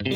[0.00, 0.12] Nejen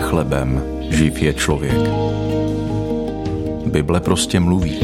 [0.00, 1.72] chlebem živ je člověk.
[3.66, 4.80] Bible prostě mluví.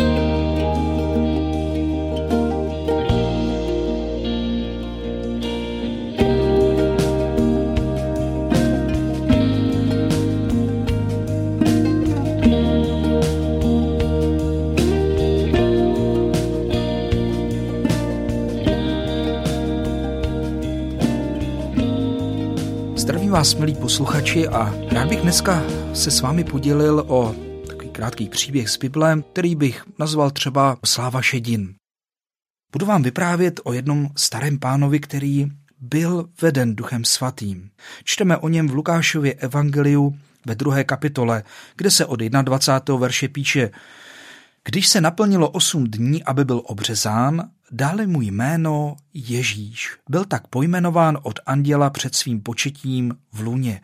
[23.43, 25.63] Vás, milí posluchači, a rád bych dneska
[25.95, 27.35] se s vámi podělil o
[27.67, 31.75] takový krátký příběh s Biblem, který bych nazval třeba Sláva Šedin.
[32.73, 35.47] Budu vám vyprávět o jednom starém pánovi, který
[35.81, 37.71] byl veden duchem svatým.
[38.05, 41.43] Čteme o něm v Lukášově evangeliu ve druhé kapitole,
[41.77, 42.97] kde se od 21.
[42.97, 43.71] verše píše
[44.65, 49.97] Když se naplnilo osm dní, aby byl obřezán, Dali mu jméno Ježíš.
[50.09, 53.81] Byl tak pojmenován od anděla před svým početím v luně.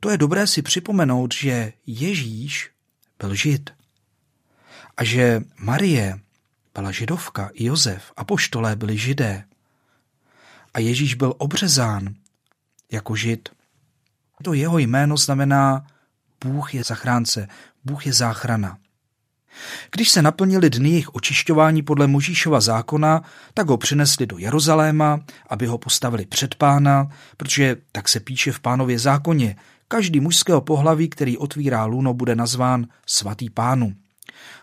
[0.00, 2.70] To je dobré si připomenout, že Ježíš
[3.18, 3.70] byl žid.
[4.96, 6.20] A že Marie
[6.74, 9.44] byla židovka, Josef a poštolé byli židé.
[10.74, 12.14] A Ježíš byl obřezán
[12.92, 13.48] jako žid.
[14.42, 15.86] To jeho jméno znamená
[16.44, 17.48] Bůh je zachránce,
[17.84, 18.78] Bůh je záchrana.
[19.90, 23.22] Když se naplnili dny jejich očišťování podle Možíšova zákona,
[23.54, 28.60] tak ho přinesli do Jeruzaléma, aby ho postavili před pána, protože tak se píše v
[28.60, 29.56] pánově zákoně,
[29.88, 33.94] každý mužského pohlaví, který otvírá luno, bude nazván svatý pánu.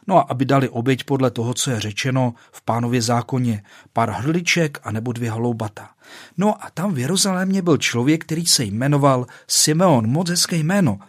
[0.07, 4.79] No a aby dali oběť podle toho, co je řečeno v pánově zákoně, pár hrdliček
[4.83, 5.89] a nebo dvě hloubata.
[6.37, 10.99] No a tam v Jeruzalémě byl člověk, který se jmenoval Simeon, moc hezké jméno.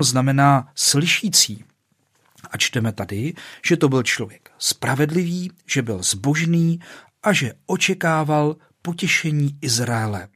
[0.00, 1.64] Znamená slyšící.
[2.50, 3.34] A čteme tady,
[3.66, 6.80] že to byl člověk spravedlivý, že byl zbožný
[7.22, 10.28] a že očekával potěšení Izraele.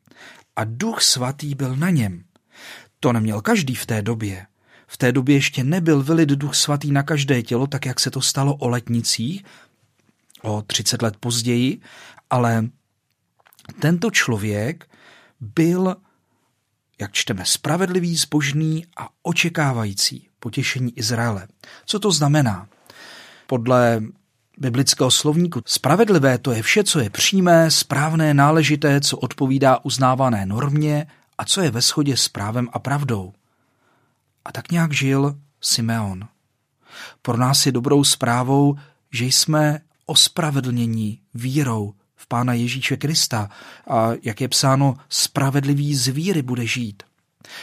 [0.56, 2.24] A duch svatý byl na něm.
[3.00, 4.46] To neměl každý v té době.
[4.86, 8.22] V té době ještě nebyl vylit duch svatý na každé tělo, tak jak se to
[8.22, 9.44] stalo o letnicích,
[10.42, 11.80] o 30 let později,
[12.30, 12.68] ale
[13.80, 14.88] tento člověk
[15.40, 15.96] byl,
[17.00, 21.48] jak čteme, spravedlivý, zbožný a očekávající potěšení Izraele.
[21.86, 22.68] Co to znamená?
[23.46, 24.02] Podle
[24.58, 31.06] biblického slovníku spravedlivé to je vše, co je přímé, správné, náležité, co odpovídá uznávané normě
[31.38, 33.32] a co je ve shodě s právem a pravdou.
[34.44, 36.28] A tak nějak žil Simeon.
[37.22, 38.76] Pro nás je dobrou zprávou,
[39.12, 43.50] že jsme ospravedlnění vírou v Pána Ježíše Krista
[43.90, 47.02] a jak je psáno, spravedlivý z víry bude žít.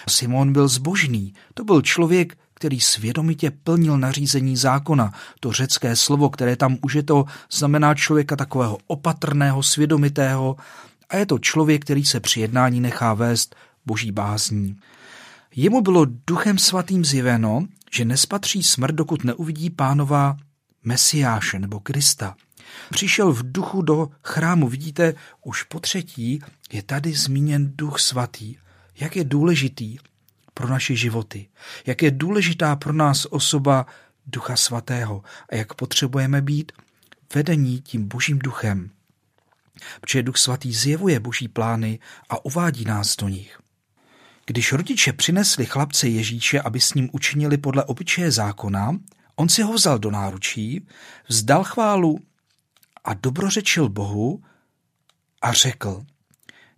[0.09, 5.13] Simon byl zbožný, to byl člověk, který svědomitě plnil nařízení zákona.
[5.39, 10.55] To řecké slovo, které tam už je to, znamená člověka takového opatrného, svědomitého
[11.09, 14.77] a je to člověk, který se při jednání nechá vést boží bázní.
[15.55, 20.37] Jemu bylo duchem svatým zjeveno, že nespatří smrt, dokud neuvidí pánova
[20.83, 22.35] Mesiáše nebo Krista.
[22.91, 24.67] Přišel v duchu do chrámu.
[24.67, 25.13] Vidíte,
[25.43, 26.39] už po třetí
[26.71, 28.55] je tady zmíněn duch svatý.
[28.99, 29.97] Jak je důležitý
[30.53, 31.47] pro naše životy.
[31.85, 33.85] Jak je důležitá pro nás osoba
[34.25, 36.71] Ducha Svatého a jak potřebujeme být
[37.35, 38.89] vedení tím Božím duchem.
[40.01, 41.99] Protože Duch Svatý zjevuje Boží plány
[42.29, 43.59] a uvádí nás do nich.
[44.45, 48.99] Když rodiče přinesli chlapce Ježíše, aby s ním učinili podle obyčeje zákona,
[49.35, 50.87] on si ho vzal do náručí,
[51.27, 52.19] vzdal chválu
[53.03, 54.43] a dobrořečil Bohu
[55.41, 56.05] a řekl,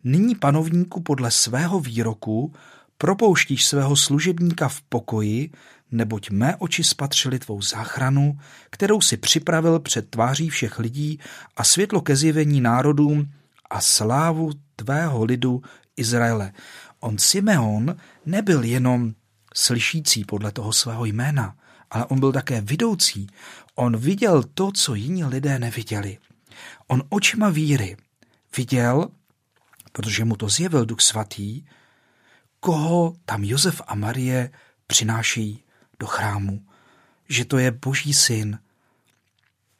[0.03, 2.53] nyní panovníku podle svého výroku
[2.97, 5.51] propouštíš svého služebníka v pokoji,
[5.91, 8.39] neboť mé oči spatřily tvou záchranu,
[8.69, 11.19] kterou si připravil před tváří všech lidí
[11.57, 13.31] a světlo ke zjevení národům
[13.69, 15.61] a slávu tvého lidu
[15.97, 16.51] Izraele.
[16.99, 17.95] On Simeon
[18.25, 19.13] nebyl jenom
[19.53, 21.55] slyšící podle toho svého jména,
[21.91, 23.27] ale on byl také vidoucí.
[23.75, 26.17] On viděl to, co jiní lidé neviděli.
[26.87, 27.97] On očima víry
[28.57, 29.07] viděl,
[29.91, 31.63] protože mu to zjevil Duch Svatý,
[32.65, 34.51] koho tam Josef a Marie
[34.87, 35.63] přinášejí
[35.99, 36.65] do chrámu,
[37.29, 38.59] že to je Boží syn,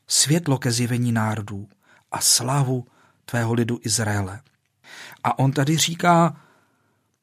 [0.08, 1.70] světlo ke zjevení národů
[2.12, 2.88] a slavu
[3.26, 4.42] tvého lidu Izraele.
[5.24, 6.42] A on tady říká,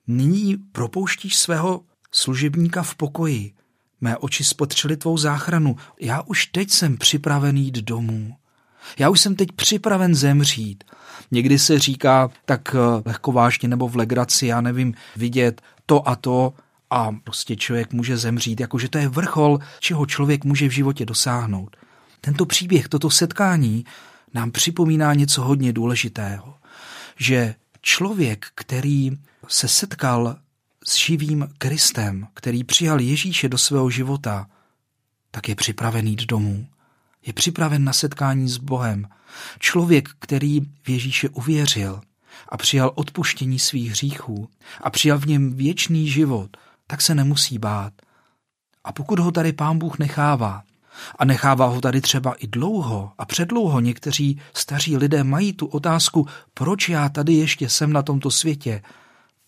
[0.06, 3.54] nyní propouštíš svého služebníka v pokoji,
[4.00, 8.36] mé oči spotřely tvou záchranu, já už teď jsem připraven jít domů.
[8.98, 10.84] Já už jsem teď připraven zemřít.
[11.30, 16.16] Někdy se říká tak eh, lehko vážně nebo v legraci, já nevím, vidět to a
[16.16, 16.54] to
[16.90, 21.76] a prostě člověk může zemřít, jakože to je vrchol, čeho člověk může v životě dosáhnout.
[22.20, 23.84] Tento příběh, toto setkání
[24.34, 26.54] nám připomíná něco hodně důležitého,
[27.16, 29.10] že člověk, který
[29.48, 30.36] se setkal
[30.84, 34.46] s živým Kristem, který přijal Ježíše do svého života,
[35.30, 36.66] tak je připraven jít domů.
[37.26, 39.08] Je připraven na setkání s Bohem.
[39.58, 42.00] Člověk, který v Ježíše uvěřil
[42.48, 44.48] a přijal odpuštění svých hříchů
[44.80, 47.92] a přijal v něm věčný život, tak se nemusí bát.
[48.84, 50.62] A pokud ho tady pán Bůh nechává,
[51.18, 53.80] a nechává ho tady třeba i dlouho a předlouho.
[53.80, 58.82] Někteří staří lidé mají tu otázku, proč já tady ještě jsem na tomto světě.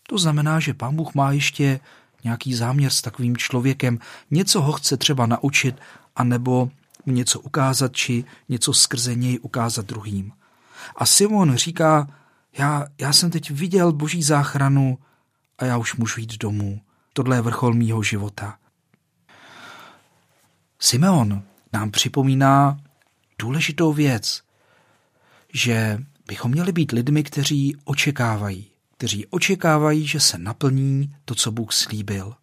[0.09, 1.81] To znamená, že pán Bůh má ještě
[2.25, 3.99] nějaký záměr s takovým člověkem,
[4.31, 5.77] něco ho chce třeba naučit,
[6.17, 6.71] anebo
[7.07, 10.33] mu něco ukázat, či něco skrze něj ukázat druhým.
[10.97, 12.09] A Simon říká,
[12.59, 14.99] já, já jsem teď viděl boží záchranu
[15.59, 16.81] a já už můžu jít domů.
[17.13, 18.59] Tohle je vrchol mýho života.
[20.79, 21.43] Simeon
[21.73, 22.79] nám připomíná
[23.39, 24.43] důležitou věc,
[25.53, 31.73] že bychom měli být lidmi, kteří očekávají, kteří očekávají, že se naplní to, co Bůh
[31.73, 32.35] slíbil.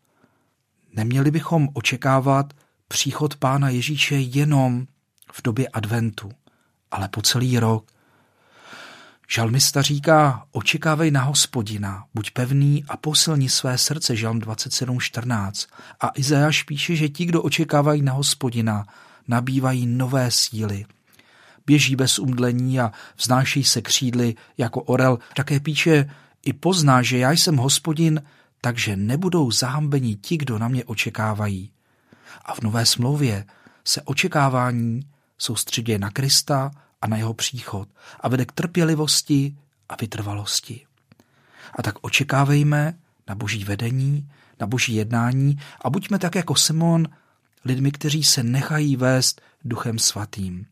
[0.94, 2.54] Neměli bychom očekávat
[2.92, 4.86] příchod Pána Ježíše jenom
[5.34, 6.32] v době adventu,
[6.92, 7.92] ale po celý rok–
[9.34, 15.68] Žalmista říká, očekávej na hospodina, buď pevný a posilni své srdce, žalm 27.14.
[16.00, 18.86] A Izajáš píše, že ti, kdo očekávají na hospodina,
[19.28, 20.86] nabývají nové síly.
[21.66, 25.20] Běží bez umdlení a vznášejí se křídly jako orel.
[25.36, 26.10] Také píše,
[26.46, 28.24] i pozná, že já jsem hospodin,
[28.62, 31.72] takže nebudou zahambeni ti, kdo na mě očekávají.
[32.46, 33.46] A v nové smlouvě
[33.86, 35.02] se očekávání
[35.38, 37.90] soustředě na Krista a na jeho příchod
[38.20, 39.56] a vede k trpělivosti
[39.90, 40.86] a vytrvalosti.
[41.76, 42.98] A tak očekávejme
[43.28, 47.08] na boží vedení, na boží jednání a buďme tak jako Simon
[47.66, 50.66] lidmi, kteří se nechají vést duchem svatým.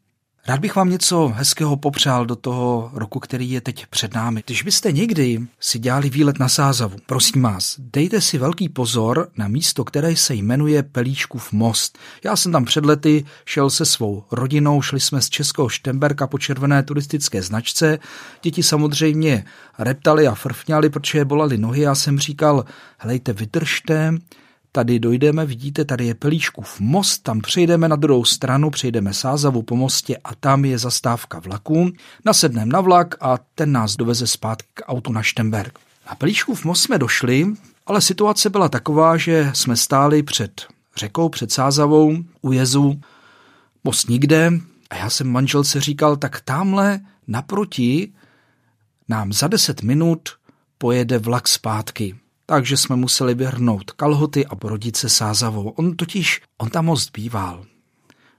[0.48, 4.44] Rád bych vám něco hezkého popřál do toho roku, který je teď před námi.
[4.46, 9.48] Když byste někdy si dělali výlet na Sázavu, prosím vás, dejte si velký pozor na
[9.48, 11.98] místo, které se jmenuje Pelíčkův most.
[12.24, 16.40] Já jsem tam před lety šel se svou rodinou, šli jsme z Českého Štemberka po
[16.40, 18.00] červené turistické značce.
[18.42, 19.46] Děti samozřejmě
[19.80, 21.82] reptali a frfňali, protože je bolali nohy.
[21.82, 22.66] Já jsem říkal,
[22.98, 24.14] helejte, vydržte,
[24.72, 29.76] Tady dojdeme, vidíte, tady je Pelíškův most, tam přejdeme na druhou stranu, přejdeme Sázavu po
[29.76, 31.92] mostě a tam je zastávka vlaku.
[32.26, 35.80] Nasedneme na vlak a ten nás doveze zpátky k autu na Štemberg.
[36.10, 37.48] Na Pelíškův most jsme došli,
[37.86, 40.66] ale situace byla taková, že jsme stáli před
[40.98, 43.02] řekou, před Sázavou, u jezu,
[43.84, 44.52] most nikde
[44.90, 48.14] a já jsem manželce říkal, tak tamhle naproti
[49.08, 50.30] nám za deset minut
[50.78, 52.16] pojede vlak zpátky
[52.50, 55.70] takže jsme museli vyhrnout kalhoty a brodit se sázavou.
[55.70, 57.66] On totiž, on tam most býval.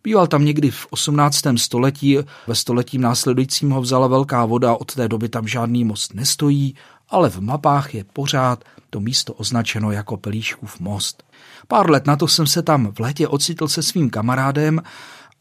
[0.05, 1.41] Býval tam někdy v 18.
[1.57, 6.75] století, ve století následujícím ho vzala velká voda, od té doby tam žádný most nestojí,
[7.09, 11.23] ale v mapách je pořád to místo označeno jako Pelíškův most.
[11.69, 14.83] Pár let na to jsem se tam v létě ocitl se svým kamarádem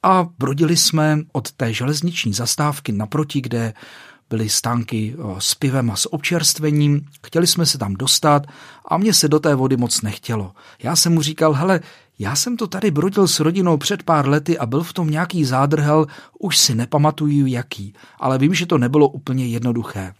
[0.03, 3.73] a brodili jsme od té železniční zastávky naproti, kde
[4.29, 8.47] byly stánky eh, s pivem a s občerstvením, chtěli jsme se tam dostat
[8.85, 10.51] a mně se do té vody moc nechtělo.
[10.83, 11.79] Já jsem mu říkal, hele,
[12.19, 15.45] já jsem to tady brodil s rodinou před pár lety a byl v tom nějaký
[15.45, 16.07] zádrhel,
[16.39, 20.13] už si nepamatuju jaký, ale vím, že to nebylo úplně jednoduché.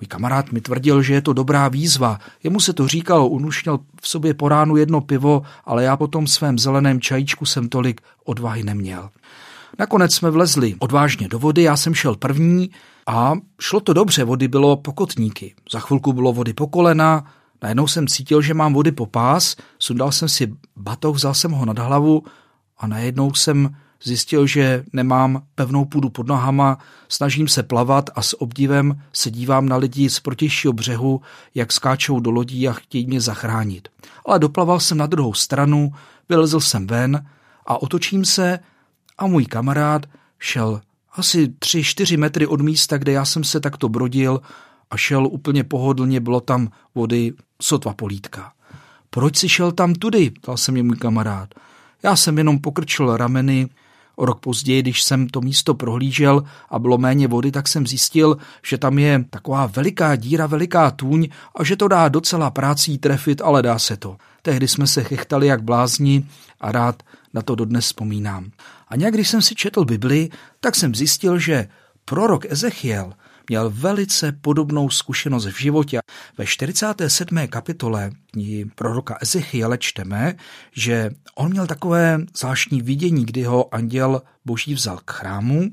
[0.00, 2.18] Můj kamarád mi tvrdil, že je to dobrá výzva.
[2.42, 6.26] Jemu se to říkalo, unušněl v sobě po ránu jedno pivo, ale já po tom
[6.26, 9.10] svém zeleném čajíčku jsem tolik odvahy neměl.
[9.78, 12.70] Nakonec jsme vlezli odvážně do vody, já jsem šel první
[13.06, 15.54] a šlo to dobře, vody bylo pokotníky.
[15.72, 17.24] Za chvilku bylo vody po kolena,
[17.62, 21.64] najednou jsem cítil, že mám vody po pás, sundal jsem si batoh, vzal jsem ho
[21.64, 22.22] nad hlavu
[22.78, 28.40] a najednou jsem zjistil, že nemám pevnou půdu pod nohama, snažím se plavat a s
[28.40, 31.20] obdivem se dívám na lidi z protějšího břehu,
[31.54, 33.88] jak skáčou do lodí a chtějí mě zachránit.
[34.26, 35.92] Ale doplaval jsem na druhou stranu,
[36.28, 37.26] vylezl jsem ven
[37.66, 38.58] a otočím se
[39.18, 40.06] a můj kamarád
[40.38, 40.80] šel
[41.12, 44.40] asi tři, čtyři metry od místa, kde já jsem se takto brodil
[44.90, 47.32] a šel úplně pohodlně, bylo tam vody
[47.62, 48.52] sotva polítka.
[49.10, 51.54] Proč si šel tam tudy, ptal se mě můj kamarád.
[52.02, 53.68] Já jsem jenom pokrčil rameny,
[54.18, 58.36] O rok později, když jsem to místo prohlížel a bylo méně vody, tak jsem zjistil,
[58.66, 63.40] že tam je taková veliká díra, veliká tůň a že to dá docela prácí trefit,
[63.40, 64.16] ale dá se to.
[64.42, 66.26] Tehdy jsme se chechtali jak blázni
[66.60, 67.02] a rád
[67.34, 68.50] na to dodnes vzpomínám.
[68.88, 70.28] A nějak když jsem si četl Bibli,
[70.60, 71.68] tak jsem zjistil, že
[72.04, 73.12] prorok Ezechiel
[73.48, 75.98] měl velice podobnou zkušenost v životě.
[76.38, 77.48] Ve 47.
[77.48, 80.34] kapitole knihy proroka Ezechiele čteme,
[80.72, 85.70] že on měl takové zvláštní vidění, kdy ho anděl boží vzal k chrámu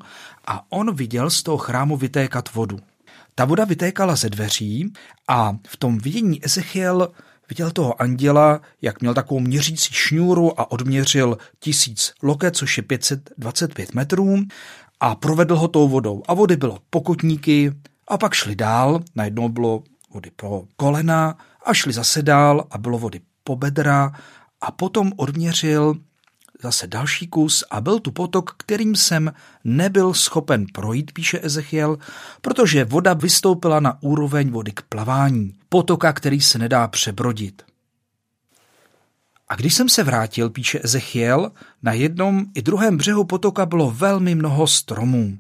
[0.48, 2.80] a on viděl z toho chrámu vytékat vodu.
[3.36, 4.94] Ta voda vytékala ze dveří
[5.28, 7.12] a v tom vidění Ezechiel
[7.50, 13.94] viděl toho anděla, jak měl takovou měřící šňůru a odměřil tisíc loket, což je 525
[13.94, 14.38] metrů
[15.00, 16.24] a provedl ho tou vodou.
[16.28, 17.72] A vody bylo pokotníky
[18.08, 19.84] a pak šli dál, najednou bylo
[20.14, 24.12] vody pro kolena a šli zase dál a bylo vody po bedra
[24.62, 25.96] a potom odměřil
[26.62, 29.34] zase další kus a byl tu potok, kterým jsem
[29.64, 31.98] nebyl schopen projít, píše Ezechiel,
[32.42, 37.64] protože voda vystoupila na úroveň vody k plavání, potoka, který se nedá přebrodit.
[39.48, 41.52] A když jsem se vrátil, píše Ezechiel,
[41.84, 45.38] na jednom i druhém břehu potoka bylo velmi mnoho stromů.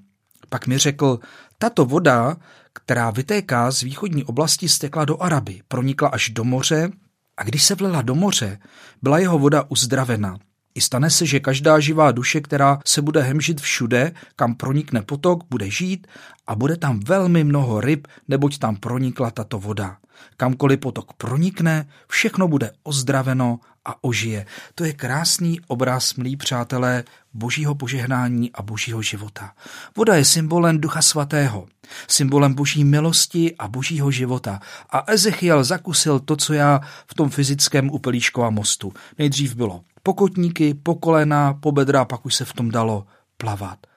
[0.49, 1.19] Pak mi řekl,
[1.57, 2.37] tato voda,
[2.73, 6.91] která vytéká z východní oblasti, stekla do Araby, pronikla až do moře
[7.37, 8.59] a když se vlela do moře,
[9.01, 10.37] byla jeho voda uzdravena.
[10.75, 15.43] I stane se, že každá živá duše, která se bude hemžit všude, kam pronikne potok,
[15.49, 16.07] bude žít
[16.47, 19.97] a bude tam velmi mnoho ryb, neboť tam pronikla tato voda.
[20.37, 24.45] Kamkoliv potok pronikne, všechno bude ozdraveno a ožije.
[24.75, 27.03] To je krásný obraz, milí přátelé,
[27.33, 29.51] božího požehnání a božího života.
[29.95, 31.67] Voda je symbolem Ducha Svatého,
[32.07, 34.59] symbolem boží milosti a božího života.
[34.89, 38.93] A Ezechiel zakusil to, co já v tom fyzickém u Pelíškova mostu.
[39.17, 43.05] Nejdřív bylo pokotníky, po kolena, po bedra, pak už se v tom dalo
[43.37, 43.87] plavat.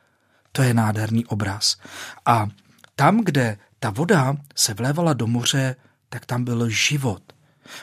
[0.52, 1.76] To je nádherný obraz.
[2.26, 2.48] A
[2.96, 5.76] tam, kde ta voda se vlévala do moře,
[6.08, 7.22] tak tam byl život.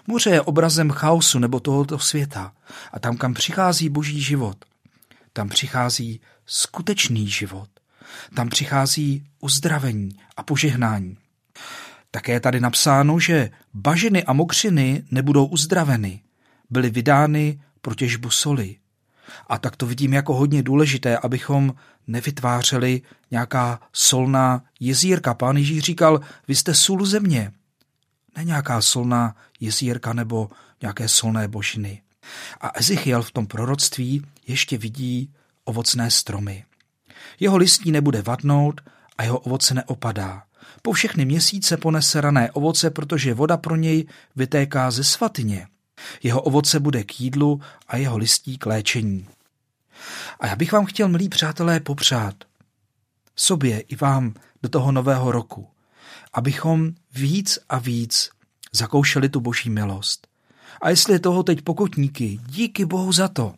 [0.08, 2.53] Moře je obrazem chaosu nebo tohoto světa.
[2.91, 4.58] A tam, kam přichází boží život,
[5.34, 7.70] tam přichází skutečný život.
[8.36, 11.17] Tam přichází uzdravení a požehnání.
[12.12, 16.22] Také je tady napsáno, že bažiny a mokřiny nebudou uzdraveny.
[16.70, 18.75] Byly vydány pro těžbu soli.
[19.48, 21.74] A tak to vidím jako hodně důležité, abychom
[22.08, 23.01] nevytvářeli
[23.32, 25.34] nějaká solná jezírka.
[25.34, 27.51] Pán Ježíš říkal, vy jste sůl země.
[28.38, 30.50] Ne nějaká solná jezírka nebo
[30.82, 32.01] nějaké solné božiny.
[32.62, 36.65] A Ezechiel v tom proroctví ještě vidí ovocné stromy.
[37.39, 38.82] Jeho listí nebude vadnout
[39.18, 40.44] a jeho ovoce neopadá.
[40.82, 45.68] Po všechny měsíce ponese rané ovoce, protože voda pro něj vytéká ze svatyně.
[46.24, 49.28] Jeho ovoce bude k jídlu a jeho listí k léčení.
[50.40, 52.36] A já bych vám chtěl, milí přátelé, popřát
[53.36, 54.34] sobě i vám
[54.64, 55.68] do toho nového roku,
[56.34, 58.30] abychom víc a víc
[58.72, 60.28] zakoušeli tu boží milost.
[60.82, 63.56] A jestli je toho teď pokotníky, díky Bohu za to.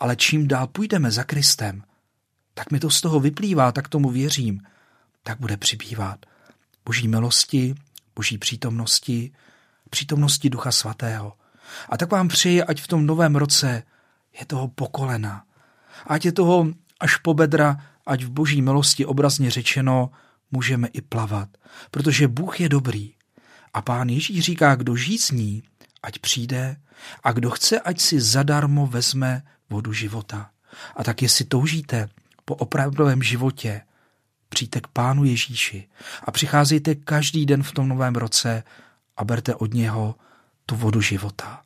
[0.00, 1.82] Ale čím dál půjdeme za Kristem,
[2.54, 4.60] tak mi to z toho vyplývá, tak tomu věřím,
[5.22, 6.26] tak bude přibývat
[6.84, 7.74] boží milosti,
[8.16, 9.32] boží přítomnosti,
[9.90, 11.32] přítomnosti Ducha Svatého.
[11.88, 13.82] A tak vám přeji, ať v tom novém roce
[14.40, 15.44] je toho pokolena.
[16.06, 16.66] Ať je toho
[17.00, 17.76] až po bedra,
[18.06, 20.10] ať v boží milosti obrazně řečeno
[20.50, 21.48] můžeme i plavat.
[21.90, 23.12] Protože Bůh je dobrý.
[23.74, 25.62] A pán Ježíš říká, kdo žízní,
[26.02, 26.76] ať přijde
[27.22, 30.50] a kdo chce, ať si zadarmo vezme vodu života.
[30.96, 32.08] A tak jestli toužíte
[32.44, 33.82] po opravdovém životě,
[34.48, 35.88] přijďte k pánu Ježíši
[36.24, 38.62] a přicházejte každý den v tom novém roce
[39.16, 40.14] a berte od něho
[40.66, 41.62] tu vodu života.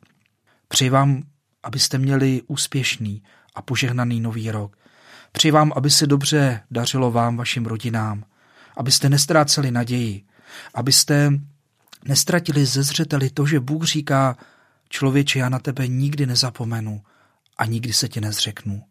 [0.67, 1.23] Přeji vám,
[1.63, 3.23] abyste měli úspěšný
[3.55, 4.77] a požehnaný nový rok.
[5.31, 8.23] Přeji vám, aby se dobře dařilo vám, vašim rodinám,
[8.77, 10.23] abyste nestráceli naději,
[10.73, 11.31] abyste
[12.05, 14.37] nestratili ze zřeteli to, že Bůh říká,
[14.89, 17.01] člověče, já na tebe nikdy nezapomenu
[17.57, 18.83] a nikdy se ti nezřeknu.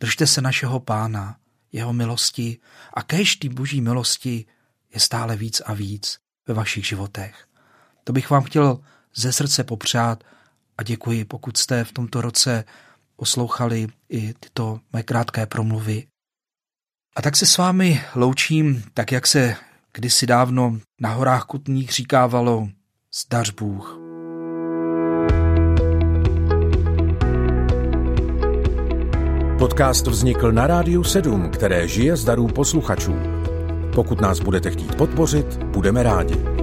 [0.00, 1.36] Držte se našeho pána,
[1.72, 2.58] jeho milosti
[2.94, 4.44] a kéž boží milosti
[4.94, 7.46] je stále víc a víc ve vašich životech.
[8.04, 8.78] To bych vám chtěl
[9.14, 10.24] ze srdce popřát
[10.78, 12.64] a děkuji, pokud jste v tomto roce
[13.16, 16.06] poslouchali i tyto mé krátké promluvy.
[17.16, 19.56] A tak se s vámi loučím, tak jak se
[19.94, 22.68] kdysi dávno na horách Kutních říkávalo
[23.14, 23.98] zdař Bůh.
[29.58, 33.14] Podcast vznikl na Rádiu 7, které žije z darů posluchačů.
[33.94, 36.53] Pokud nás budete chtít podpořit, budeme rádi.